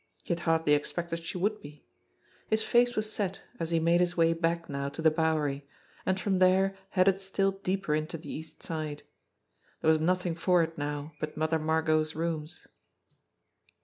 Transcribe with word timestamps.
He 0.23 0.31
had 0.33 0.39
hardly 0.39 0.73
expected 0.73 1.23
she 1.23 1.37
would 1.37 1.61
be. 1.61 1.85
His 2.47 2.63
face 2.63 2.95
was 2.95 3.13
set 3.13 3.43
as 3.59 3.69
he 3.69 3.79
made 3.79 3.99
his 4.01 4.17
way 4.17 4.33
back 4.33 4.67
now 4.67 4.89
to 4.89 4.99
the 4.99 5.11
Bowery, 5.11 5.67
and 6.07 6.19
from 6.19 6.39
there 6.39 6.75
headed 6.89 7.19
still 7.21 7.51
deeper 7.51 7.93
into 7.93 8.17
the 8.17 8.33
East 8.33 8.63
Side. 8.63 9.03
There 9.81 9.89
was 9.89 9.99
nothing 9.99 10.33
for 10.33 10.63
it 10.63 10.75
now 10.75 11.11
but 11.19 11.37
Mother 11.37 11.59
Margot's 11.59 12.15
rooms. 12.15 12.65